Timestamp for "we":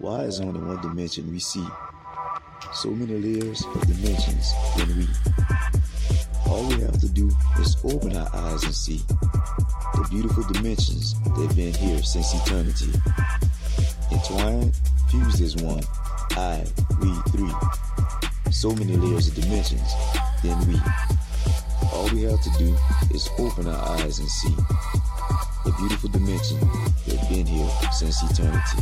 1.32-1.40, 4.96-5.08, 6.68-6.80, 17.00-17.12, 20.68-20.78, 22.10-22.22